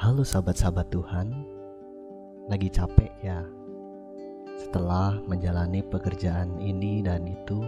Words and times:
Halo 0.00 0.24
sahabat-sahabat 0.24 0.88
Tuhan, 0.96 1.28
lagi 2.48 2.72
capek 2.72 3.12
ya? 3.20 3.44
Setelah 4.56 5.20
menjalani 5.28 5.84
pekerjaan 5.84 6.56
ini 6.56 7.04
dan 7.04 7.28
itu, 7.28 7.60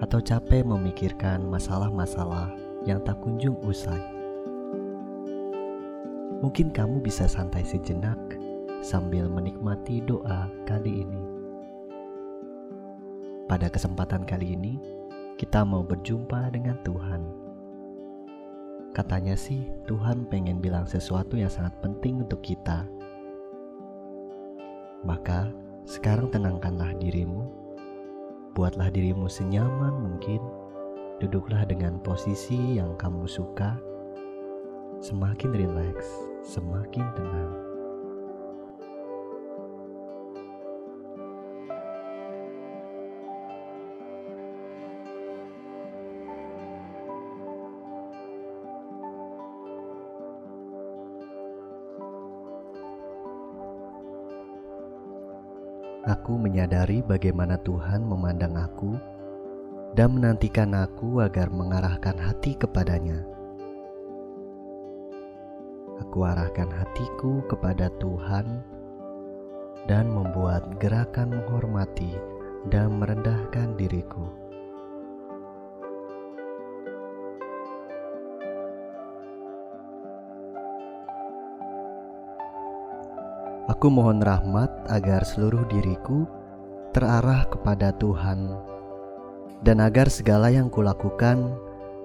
atau 0.00 0.16
capek 0.16 0.64
memikirkan 0.64 1.44
masalah-masalah 1.44 2.48
yang 2.88 3.04
tak 3.04 3.20
kunjung 3.20 3.60
usai. 3.68 4.00
Mungkin 6.40 6.72
kamu 6.72 7.04
bisa 7.04 7.28
santai 7.28 7.68
sejenak 7.68 8.16
sambil 8.80 9.28
menikmati 9.28 10.00
doa 10.00 10.48
kali 10.64 11.04
ini. 11.04 11.22
Pada 13.44 13.68
kesempatan 13.68 14.24
kali 14.24 14.56
ini, 14.56 14.80
kita 15.36 15.68
mau 15.68 15.84
berjumpa 15.84 16.48
dengan 16.48 16.80
Tuhan. 16.80 17.41
Katanya 18.92 19.32
sih, 19.32 19.72
Tuhan 19.88 20.28
pengen 20.28 20.60
bilang 20.60 20.84
sesuatu 20.84 21.40
yang 21.40 21.48
sangat 21.48 21.72
penting 21.80 22.28
untuk 22.28 22.44
kita. 22.44 22.84
Maka, 25.00 25.48
sekarang 25.88 26.28
tenangkanlah 26.28 26.92
dirimu, 27.00 27.48
buatlah 28.52 28.92
dirimu 28.92 29.32
senyaman 29.32 29.96
mungkin, 29.96 30.44
duduklah 31.24 31.64
dengan 31.64 32.04
posisi 32.04 32.76
yang 32.76 32.92
kamu 33.00 33.24
suka, 33.24 33.80
semakin 35.00 35.56
rileks, 35.56 36.08
semakin 36.44 37.08
tenang. 37.16 37.71
Aku 56.12 56.36
menyadari 56.36 57.00
bagaimana 57.00 57.56
Tuhan 57.64 58.04
memandang 58.04 58.52
aku 58.60 59.00
dan 59.96 60.12
menantikan 60.12 60.76
aku 60.76 61.24
agar 61.24 61.48
mengarahkan 61.48 62.20
hati 62.20 62.52
kepadanya. 62.52 63.24
Aku 66.04 66.20
arahkan 66.20 66.68
hatiku 66.68 67.40
kepada 67.48 67.88
Tuhan 67.96 68.60
dan 69.88 70.12
membuat 70.12 70.76
gerakan 70.76 71.32
menghormati 71.32 72.12
dan 72.68 73.00
merendahkan 73.00 73.72
diriku. 73.80 74.41
Aku 83.82 83.90
mohon 83.90 84.22
rahmat 84.22 84.70
agar 84.94 85.26
seluruh 85.26 85.66
diriku 85.66 86.22
terarah 86.94 87.42
kepada 87.50 87.90
Tuhan 87.98 88.54
dan 89.66 89.82
agar 89.82 90.06
segala 90.06 90.54
yang 90.54 90.70
kulakukan 90.70 91.50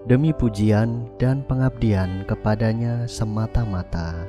demi 0.10 0.34
pujian 0.34 1.06
dan 1.22 1.46
pengabdian 1.46 2.26
kepadanya 2.26 3.06
semata-mata. 3.06 4.26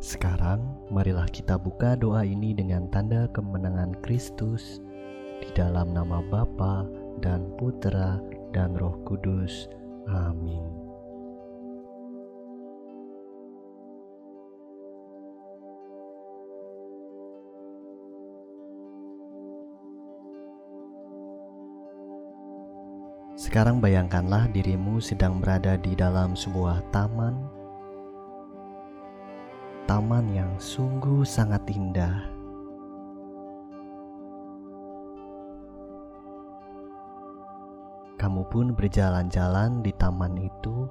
Sekarang, 0.00 0.64
marilah 0.88 1.28
kita 1.28 1.60
buka 1.60 2.00
doa 2.00 2.24
ini 2.24 2.56
dengan 2.56 2.88
tanda 2.88 3.28
kemenangan 3.36 3.92
Kristus 4.00 4.80
di 5.44 5.52
dalam 5.52 5.92
nama 5.92 6.24
Bapa 6.32 6.88
dan 7.20 7.52
Putra 7.60 8.40
dan 8.52 8.76
Roh 8.76 9.00
Kudus. 9.08 9.66
Amin. 10.08 10.82
Sekarang 23.42 23.82
bayangkanlah 23.82 24.46
dirimu 24.54 25.02
sedang 25.02 25.42
berada 25.42 25.74
di 25.74 25.98
dalam 25.98 26.38
sebuah 26.38 26.84
taman. 26.94 27.34
Taman 29.88 30.30
yang 30.30 30.52
sungguh 30.62 31.26
sangat 31.26 31.66
indah. 31.72 32.41
Kamu 38.20 38.48
pun 38.52 38.76
berjalan-jalan 38.76 39.82
di 39.82 39.92
taman 39.96 40.36
itu, 40.38 40.86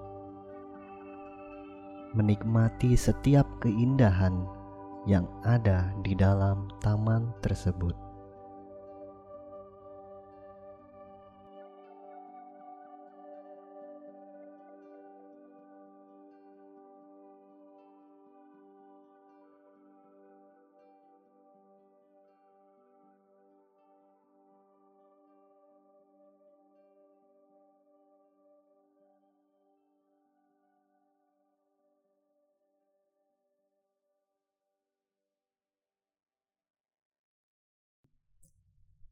menikmati 2.11 2.93
setiap 2.93 3.47
keindahan 3.63 4.43
yang 5.07 5.25
ada 5.41 5.89
di 6.03 6.13
dalam 6.13 6.67
taman 6.83 7.31
tersebut. 7.41 8.10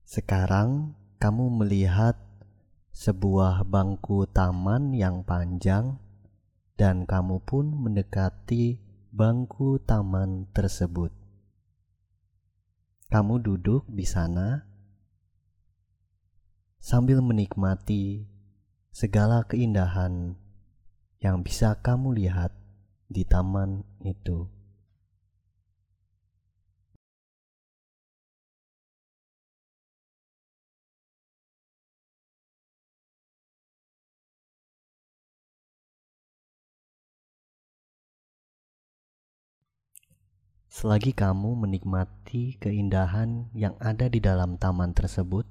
Sekarang 0.10 0.98
kamu 1.22 1.62
melihat 1.62 2.18
sebuah 2.98 3.62
bangku 3.70 4.26
taman 4.26 4.90
yang 4.98 5.22
panjang, 5.22 6.02
dan 6.74 7.06
kamu 7.06 7.46
pun 7.46 7.70
mendekati 7.70 8.82
bangku 9.14 9.78
taman 9.86 10.50
tersebut. 10.50 11.14
Kamu 13.14 13.38
duduk 13.38 13.86
di 13.86 14.02
sana 14.02 14.66
sambil 16.82 17.22
menikmati 17.22 18.26
segala 18.90 19.46
keindahan 19.46 20.34
yang 21.22 21.46
bisa 21.46 21.78
kamu 21.86 22.18
lihat 22.18 22.50
di 23.06 23.22
taman 23.30 23.86
itu. 24.02 24.50
Selagi 40.80 41.12
kamu 41.12 41.60
menikmati 41.60 42.56
keindahan 42.56 43.52
yang 43.52 43.76
ada 43.84 44.08
di 44.08 44.24
dalam 44.24 44.56
taman 44.56 44.96
tersebut, 44.96 45.44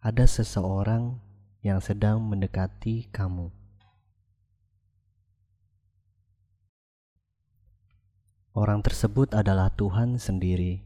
ada 0.00 0.24
seseorang 0.24 1.20
yang 1.60 1.76
sedang 1.76 2.24
mendekati 2.24 3.04
kamu. 3.12 3.52
Orang 8.56 8.80
tersebut 8.80 9.36
adalah 9.36 9.68
Tuhan 9.76 10.16
sendiri. 10.16 10.80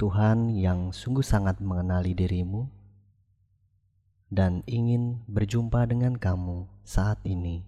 Tuhan 0.00 0.56
yang 0.56 0.88
sungguh 0.88 1.20
sangat 1.20 1.60
mengenali 1.60 2.16
dirimu 2.16 2.64
dan 4.32 4.64
ingin 4.64 5.20
berjumpa 5.28 5.84
dengan 5.84 6.16
kamu 6.16 6.64
saat 6.80 7.20
ini. 7.28 7.60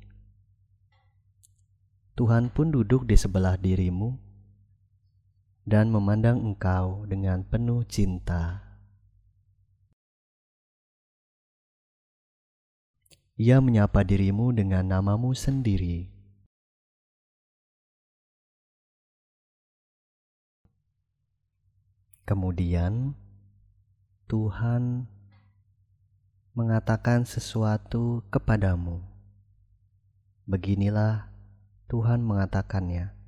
Tuhan 2.17 2.49
pun 2.49 2.73
duduk 2.73 3.05
di 3.05 3.21
sebelah 3.21 3.61
dirimu 3.61 4.24
dan 5.64 5.88
memandang 5.88 6.44
engkau 6.44 7.08
dengan 7.08 7.40
penuh 7.40 7.88
cinta. 7.88 8.61
Ia 13.34 13.58
menyapa 13.58 14.06
dirimu 14.06 14.55
dengan 14.55 14.87
namamu 14.87 15.34
sendiri. 15.34 16.06
Kemudian 22.25 23.19
Tuhan 24.31 25.11
mengatakan 26.55 27.26
sesuatu 27.26 28.22
kepadamu. 28.31 29.02
Beginilah 30.46 31.28
Tuhan 31.90 32.22
mengatakannya. 32.22 33.24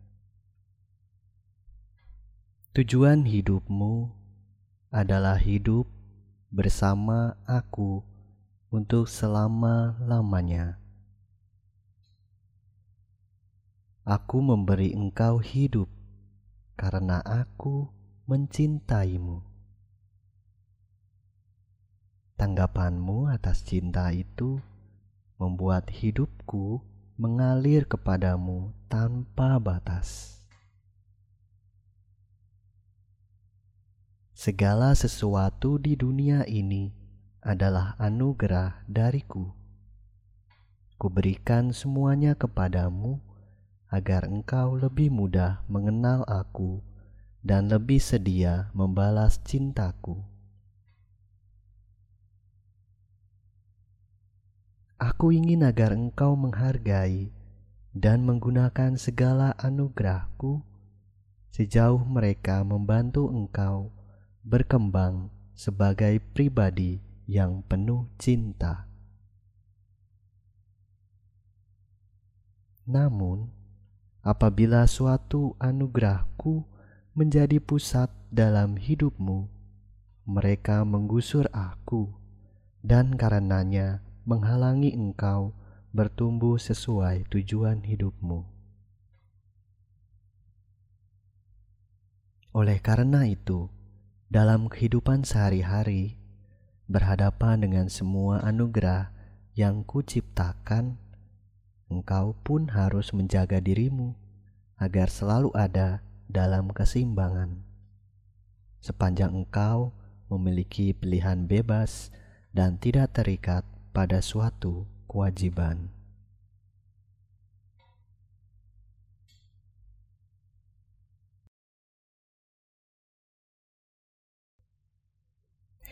Tujuan 2.76 3.24
hidupmu 3.24 4.12
adalah 4.92 5.40
hidup 5.40 5.88
bersama 6.52 7.32
aku 7.48 8.04
untuk 8.68 9.08
selama-lamanya. 9.08 10.76
Aku 14.04 14.44
memberi 14.44 14.92
engkau 14.92 15.40
hidup 15.40 15.88
karena 16.76 17.24
aku 17.24 17.88
mencintaimu. 18.28 19.40
Tanggapanmu 22.36 23.32
atas 23.32 23.64
cinta 23.64 24.12
itu 24.12 24.60
membuat 25.40 25.88
hidupku 25.88 26.84
mengalir 27.16 27.88
kepadamu 27.88 28.76
tanpa 28.92 29.56
batas. 29.56 30.35
Segala 34.36 34.92
sesuatu 34.92 35.80
di 35.80 35.96
dunia 35.96 36.44
ini 36.44 36.92
adalah 37.40 37.96
anugerah 37.96 38.84
dariku. 38.84 39.48
Kuberikan 41.00 41.72
semuanya 41.72 42.36
kepadamu 42.36 43.16
agar 43.88 44.28
engkau 44.28 44.76
lebih 44.76 45.08
mudah 45.08 45.64
mengenal 45.72 46.20
aku 46.28 46.84
dan 47.40 47.72
lebih 47.72 47.96
sedia 47.96 48.68
membalas 48.76 49.40
cintaku. 49.40 50.20
Aku 55.00 55.32
ingin 55.32 55.64
agar 55.64 55.96
engkau 55.96 56.36
menghargai 56.36 57.32
dan 57.96 58.28
menggunakan 58.28 59.00
segala 59.00 59.56
anugerahku 59.56 60.60
sejauh 61.56 62.04
mereka 62.04 62.60
membantu 62.60 63.32
engkau 63.32 63.95
berkembang 64.46 65.26
sebagai 65.58 66.22
pribadi 66.22 67.02
yang 67.26 67.66
penuh 67.66 68.06
cinta. 68.14 68.86
Namun, 72.86 73.50
apabila 74.22 74.86
suatu 74.86 75.58
anugerahku 75.58 76.62
menjadi 77.18 77.58
pusat 77.58 78.06
dalam 78.30 78.78
hidupmu, 78.78 79.50
mereka 80.30 80.86
menggusur 80.86 81.50
aku, 81.50 82.14
dan 82.86 83.18
karenanya 83.18 83.98
menghalangi 84.22 84.94
engkau 84.94 85.58
bertumbuh 85.90 86.54
sesuai 86.54 87.26
tujuan 87.34 87.82
hidupmu. 87.82 88.46
Oleh 92.54 92.78
karena 92.78 93.26
itu, 93.26 93.74
dalam 94.26 94.66
kehidupan 94.66 95.22
sehari-hari, 95.22 96.18
berhadapan 96.90 97.62
dengan 97.62 97.86
semua 97.86 98.42
anugerah 98.42 99.14
yang 99.54 99.86
kuciptakan, 99.86 100.98
engkau 101.86 102.34
pun 102.42 102.70
harus 102.74 103.14
menjaga 103.14 103.62
dirimu 103.62 104.18
agar 104.76 105.08
selalu 105.08 105.54
ada 105.54 106.02
dalam 106.26 106.68
keseimbangan. 106.74 107.62
Sepanjang 108.82 109.32
engkau 109.32 109.94
memiliki 110.26 110.90
pilihan 110.92 111.46
bebas 111.46 112.10
dan 112.50 112.76
tidak 112.82 113.14
terikat 113.14 113.62
pada 113.94 114.18
suatu 114.18 114.84
kewajiban. 115.06 115.95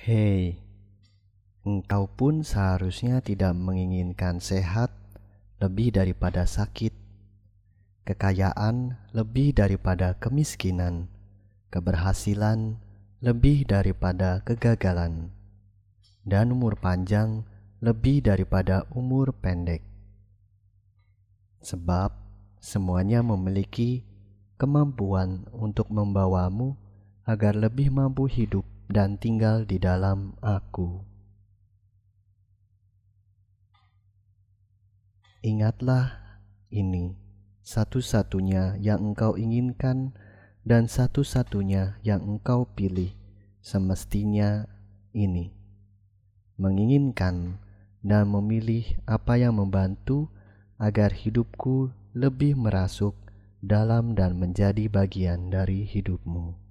Hei, 0.04 0.60
engkau 1.64 2.04
pun 2.12 2.44
seharusnya 2.44 3.24
tidak 3.24 3.56
menginginkan 3.56 4.36
sehat 4.36 4.92
lebih 5.64 5.96
daripada 5.96 6.44
sakit, 6.44 6.92
kekayaan 8.04 9.00
lebih 9.16 9.56
daripada 9.56 10.12
kemiskinan, 10.20 11.08
keberhasilan 11.72 12.76
lebih 13.24 13.64
daripada 13.64 14.44
kegagalan, 14.44 15.32
dan 16.20 16.52
umur 16.52 16.76
panjang 16.76 17.48
lebih 17.80 18.20
daripada 18.20 18.84
umur 18.92 19.32
pendek, 19.32 19.80
sebab 21.64 22.12
semuanya 22.60 23.24
memiliki 23.24 24.04
kemampuan 24.60 25.48
untuk 25.56 25.88
membawamu 25.88 26.76
agar 27.24 27.56
lebih 27.56 27.88
mampu 27.88 28.28
hidup 28.28 28.73
dan 28.88 29.16
tinggal 29.20 29.64
di 29.64 29.80
dalam 29.80 30.36
Aku. 30.40 31.04
Ingatlah 35.44 36.40
ini 36.72 37.20
satu-satunya 37.60 38.80
yang 38.80 39.12
engkau 39.12 39.36
inginkan 39.36 40.16
dan 40.64 40.88
satu-satunya 40.88 42.00
yang 42.00 42.24
engkau 42.24 42.64
pilih 42.72 43.12
semestinya 43.60 44.64
ini 45.12 45.52
menginginkan 46.54 47.58
dan 48.04 48.30
memilih 48.30 48.84
apa 49.08 49.40
yang 49.40 49.58
membantu 49.58 50.30
agar 50.78 51.10
hidupku 51.10 51.90
lebih 52.14 52.54
merasuk 52.54 53.16
dalam 53.64 54.12
dan 54.12 54.36
menjadi 54.36 54.86
bagian 54.92 55.48
dari 55.48 55.88
hidupmu. 55.88 56.63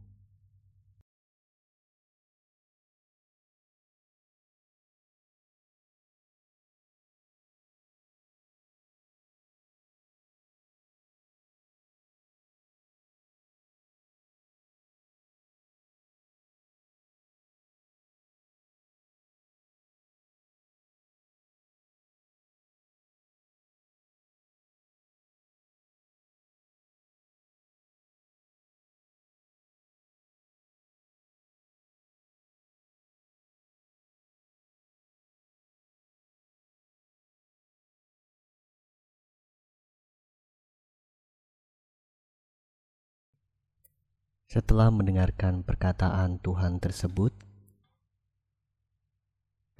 Setelah 44.53 44.93
mendengarkan 44.93 45.65
perkataan 45.65 46.37
Tuhan 46.37 46.77
tersebut, 46.77 47.33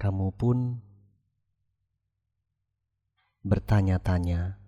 kamu 0.02 0.34
pun 0.34 0.82
bertanya-tanya, 3.46 4.58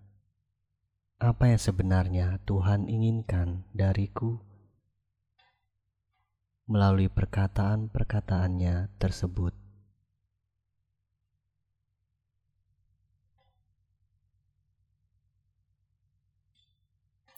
apa 1.19 1.51
yang 1.51 1.59
sebenarnya 1.59 2.39
Tuhan 2.47 2.87
inginkan 2.87 3.67
dariku 3.75 4.39
melalui 6.71 7.11
perkataan-perkataannya 7.11 8.95
tersebut. 9.03 9.65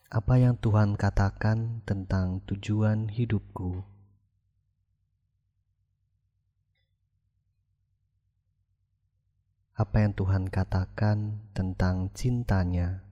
Apa 0.08 0.40
yang 0.40 0.56
Tuhan 0.56 0.96
katakan 0.96 1.84
tentang 1.84 2.40
tujuan 2.48 3.12
hidupku. 3.12 3.84
Apa 9.76 9.96
yang 10.00 10.16
Tuhan 10.16 10.48
katakan 10.48 11.44
tentang 11.52 12.08
cintanya. 12.16 13.07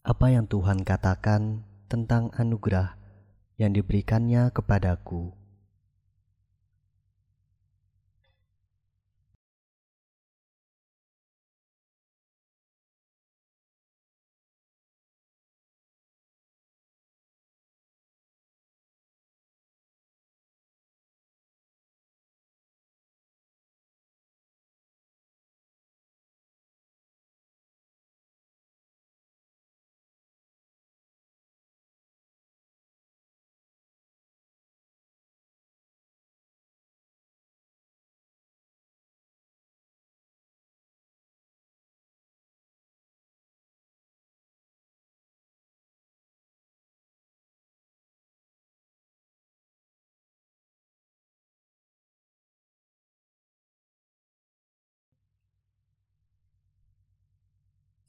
Apa 0.00 0.32
yang 0.32 0.48
Tuhan 0.48 0.80
katakan 0.80 1.60
tentang 1.84 2.32
anugerah 2.32 2.96
yang 3.60 3.76
diberikannya 3.76 4.48
kepadaku. 4.48 5.39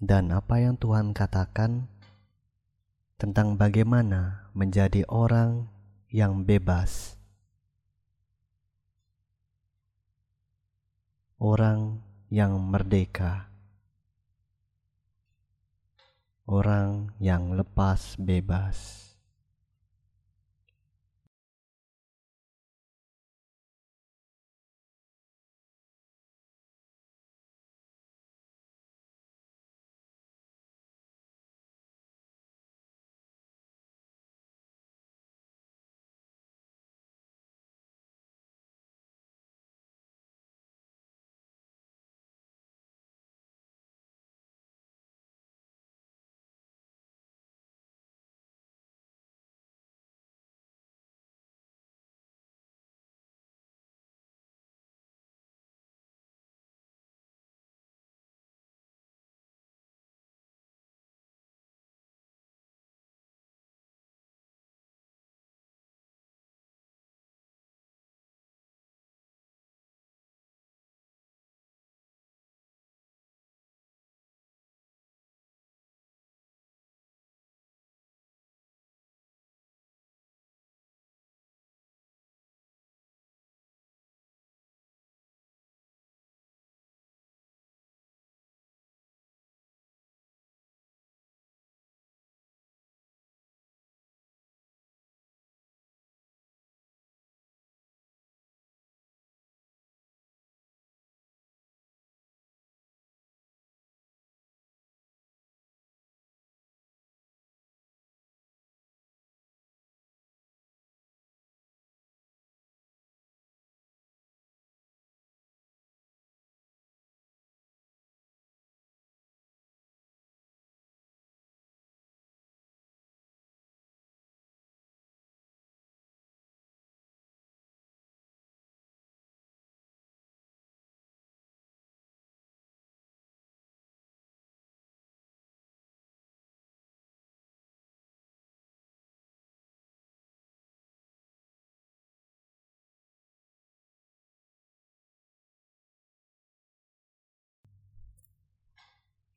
Dan 0.01 0.33
apa 0.33 0.57
yang 0.57 0.81
Tuhan 0.81 1.13
katakan 1.13 1.85
tentang 3.21 3.53
bagaimana 3.53 4.49
menjadi 4.57 5.05
orang 5.05 5.69
yang 6.09 6.41
bebas, 6.41 7.13
orang 11.37 12.01
yang 12.33 12.57
merdeka, 12.57 13.45
orang 16.49 17.13
yang 17.21 17.53
lepas 17.53 18.17
bebas. 18.17 19.10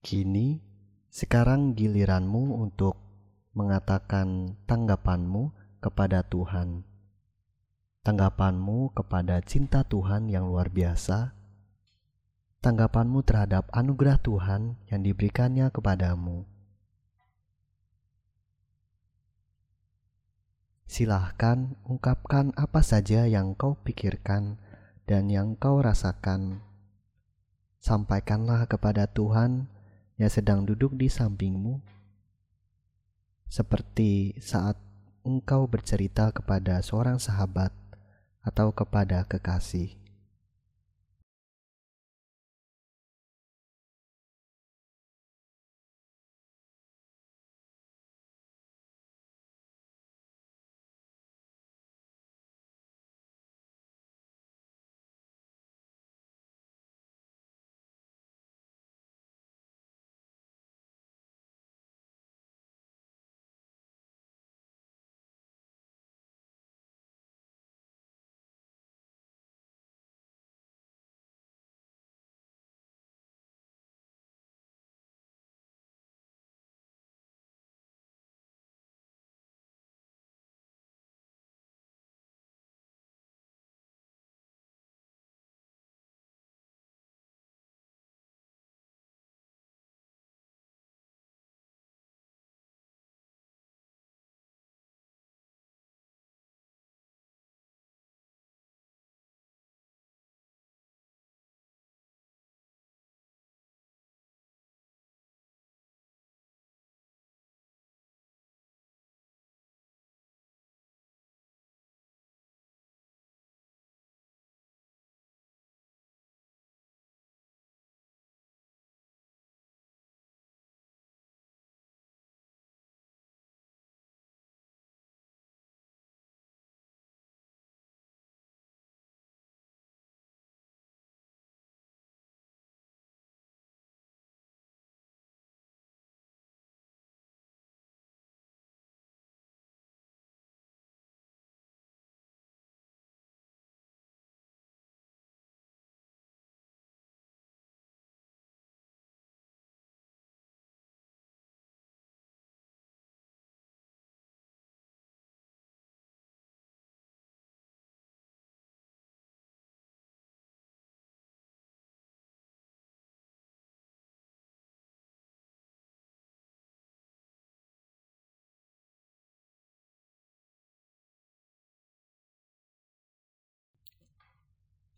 Kini, 0.05 0.61
sekarang 1.09 1.73
giliranmu 1.73 2.61
untuk 2.61 3.01
mengatakan 3.57 4.53
tanggapanmu 4.69 5.49
kepada 5.81 6.21
Tuhan. 6.29 6.85
Tanggapanmu 8.05 8.93
kepada 8.93 9.41
cinta 9.41 9.81
Tuhan 9.81 10.29
yang 10.29 10.53
luar 10.53 10.69
biasa. 10.69 11.33
Tanggapanmu 12.61 13.25
terhadap 13.25 13.73
anugerah 13.73 14.21
Tuhan 14.21 14.77
yang 14.93 15.01
diberikannya 15.01 15.73
kepadamu. 15.73 16.45
Silahkan 20.85 21.81
ungkapkan 21.89 22.53
apa 22.61 22.85
saja 22.85 23.25
yang 23.25 23.57
kau 23.57 23.81
pikirkan 23.81 24.61
dan 25.09 25.33
yang 25.33 25.57
kau 25.57 25.81
rasakan. 25.81 26.61
Sampaikanlah 27.81 28.69
kepada 28.69 29.09
Tuhan 29.09 29.73
yang 30.21 30.31
sedang 30.31 30.63
duduk 30.63 30.95
di 30.95 31.11
sampingmu, 31.11 31.83
seperti 33.51 34.35
saat 34.39 34.79
engkau 35.25 35.67
bercerita 35.67 36.31
kepada 36.31 36.79
seorang 36.85 37.17
sahabat 37.17 37.73
atau 38.45 38.71
kepada 38.71 39.25
kekasih. 39.25 40.04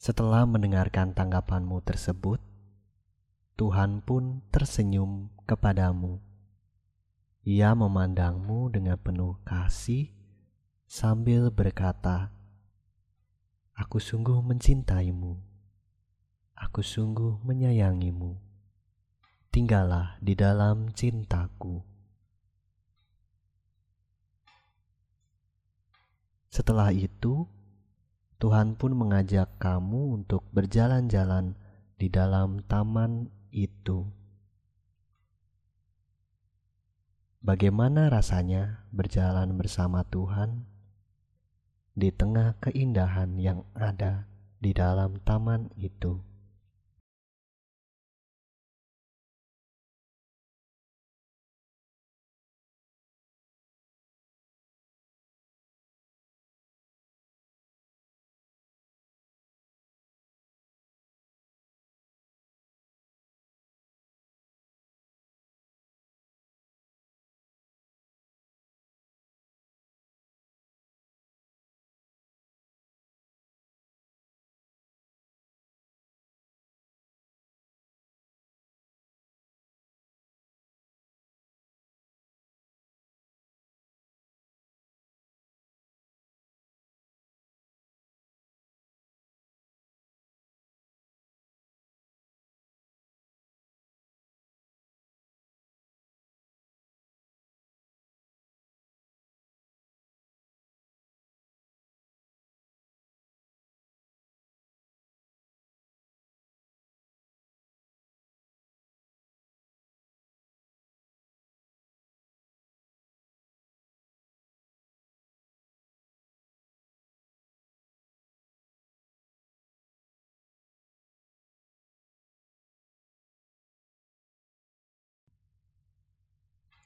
Setelah 0.07 0.47
mendengarkan 0.47 1.19
tanggapanmu 1.19 1.83
tersebut, 1.83 2.39
Tuhan 3.59 4.07
pun 4.07 4.39
tersenyum 4.55 5.35
kepadamu. 5.51 6.23
Ia 7.43 7.75
memandangmu 7.75 8.71
dengan 8.71 9.03
penuh 9.03 9.35
kasih 9.43 10.15
sambil 10.87 11.51
berkata, 11.51 12.31
"Aku 13.75 13.99
sungguh 13.99 14.39
mencintaimu, 14.47 15.43
aku 16.55 16.87
sungguh 16.87 17.43
menyayangimu. 17.43 18.39
Tinggallah 19.51 20.23
di 20.23 20.39
dalam 20.39 20.87
cintaku." 20.95 21.83
Setelah 26.55 26.95
itu, 26.95 27.56
Tuhan 28.37 28.77
pun 28.77 28.93
mengajak 28.93 29.57
kamu 29.57 30.21
untuk 30.21 30.45
berjalan-jalan 30.53 31.57
di 31.97 32.13
dalam 32.13 32.61
taman 32.69 33.33
itu. 33.49 34.05
Bagaimana 37.41 38.13
rasanya 38.13 38.85
berjalan 38.93 39.57
bersama 39.57 40.05
Tuhan 40.05 40.69
di 41.97 42.13
tengah 42.13 42.61
keindahan 42.61 43.41
yang 43.41 43.65
ada 43.73 44.29
di 44.61 44.77
dalam 44.77 45.17
taman 45.25 45.73
itu? 45.81 46.21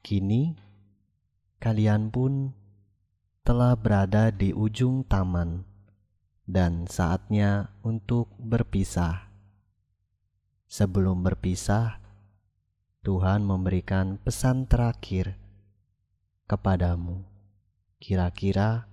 Kini 0.01 0.57
kalian 1.61 2.09
pun 2.09 2.57
telah 3.45 3.77
berada 3.77 4.33
di 4.33 4.57
ujung 4.57 5.05
taman, 5.05 5.69
dan 6.49 6.89
saatnya 6.89 7.75
untuk 7.85 8.33
berpisah. 8.41 9.29
Sebelum 10.71 11.21
berpisah, 11.21 12.01
Tuhan 13.05 13.45
memberikan 13.45 14.17
pesan 14.23 14.65
terakhir 14.65 15.37
kepadamu. 16.49 17.27
Kira-kira 18.01 18.89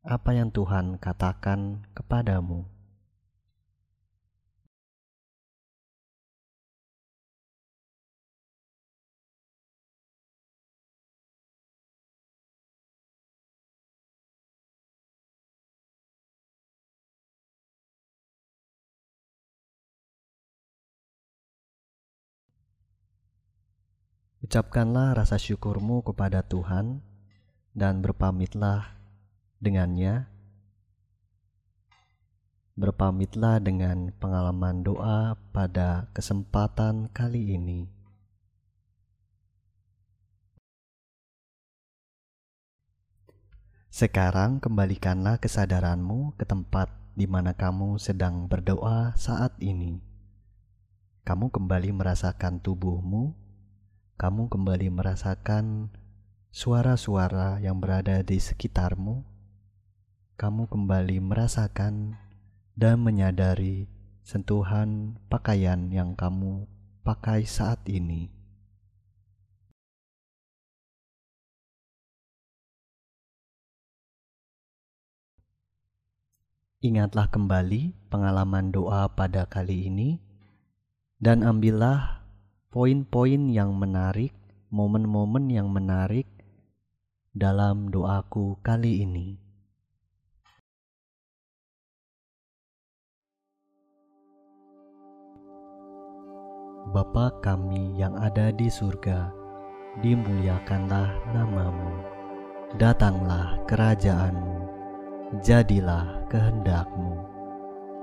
apa 0.00 0.30
yang 0.32 0.48
Tuhan 0.48 0.96
katakan 0.96 1.84
kepadamu? 1.92 2.77
Ucapkanlah 24.48 25.12
rasa 25.12 25.36
syukurmu 25.36 26.00
kepada 26.00 26.40
Tuhan 26.40 27.04
dan 27.76 28.00
berpamitlah 28.00 28.96
dengannya. 29.60 30.24
Berpamitlah 32.72 33.60
dengan 33.60 34.08
pengalaman 34.16 34.80
doa 34.80 35.36
pada 35.52 36.08
kesempatan 36.16 37.12
kali 37.12 37.60
ini. 37.60 37.92
Sekarang 43.92 44.64
kembalikanlah 44.64 45.36
kesadaranmu 45.44 46.40
ke 46.40 46.48
tempat 46.48 46.88
di 47.12 47.28
mana 47.28 47.52
kamu 47.52 48.00
sedang 48.00 48.48
berdoa 48.48 49.12
saat 49.12 49.52
ini. 49.60 50.00
Kamu 51.28 51.52
kembali 51.52 51.92
merasakan 51.92 52.64
tubuhmu 52.64 53.47
kamu 54.18 54.50
kembali 54.50 54.90
merasakan 54.90 55.94
suara-suara 56.50 57.62
yang 57.62 57.78
berada 57.78 58.18
di 58.26 58.42
sekitarmu. 58.42 59.22
Kamu 60.34 60.66
kembali 60.66 61.22
merasakan 61.22 62.18
dan 62.74 62.98
menyadari 62.98 63.86
sentuhan 64.26 65.22
pakaian 65.30 65.94
yang 65.94 66.18
kamu 66.18 66.66
pakai 67.06 67.46
saat 67.46 67.78
ini. 67.86 68.34
Ingatlah 76.82 77.30
kembali 77.30 78.10
pengalaman 78.10 78.74
doa 78.74 79.06
pada 79.14 79.46
kali 79.46 79.86
ini, 79.86 80.18
dan 81.22 81.46
ambillah 81.46 82.17
poin-poin 82.68 83.48
yang 83.48 83.72
menarik, 83.80 84.36
momen-momen 84.68 85.48
yang 85.48 85.72
menarik 85.72 86.28
dalam 87.32 87.88
doaku 87.88 88.60
kali 88.60 89.08
ini. 89.08 89.40
Bapa 96.92 97.32
kami 97.40 97.96
yang 97.96 98.16
ada 98.20 98.52
di 98.52 98.68
surga, 98.68 99.32
dimuliakanlah 100.04 101.08
namamu. 101.32 102.04
Datanglah 102.76 103.64
kerajaanmu, 103.64 104.56
jadilah 105.40 106.20
kehendakmu, 106.28 107.16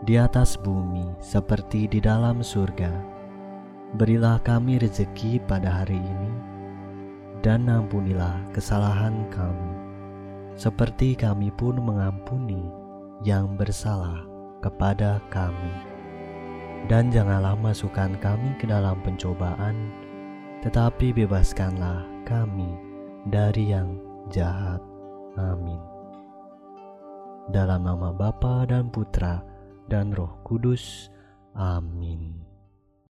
di 0.10 0.18
atas 0.18 0.58
bumi 0.58 1.06
seperti 1.22 1.86
di 1.86 2.02
dalam 2.02 2.42
surga. 2.42 3.15
Berilah 3.96 4.44
kami 4.44 4.76
rezeki 4.76 5.40
pada 5.48 5.72
hari 5.72 5.96
ini, 5.96 6.32
dan 7.40 7.64
ampunilah 7.72 8.44
kesalahan 8.52 9.24
kami, 9.32 9.72
seperti 10.60 11.16
kami 11.16 11.48
pun 11.56 11.80
mengampuni 11.80 12.60
yang 13.24 13.56
bersalah 13.56 14.28
kepada 14.60 15.24
kami. 15.32 15.72
Dan 16.92 17.08
janganlah 17.08 17.56
masukkan 17.56 18.12
kami 18.20 18.52
ke 18.60 18.68
dalam 18.68 19.00
pencobaan, 19.00 19.90
tetapi 20.60 21.16
bebaskanlah 21.16 22.04
kami 22.28 22.76
dari 23.32 23.72
yang 23.72 23.96
jahat. 24.28 24.84
Amin. 25.40 25.80
Dalam 27.48 27.88
nama 27.88 28.12
Bapa 28.12 28.68
dan 28.68 28.92
Putra 28.92 29.40
dan 29.88 30.12
Roh 30.12 30.36
Kudus. 30.44 31.08
Amin. 31.56 32.45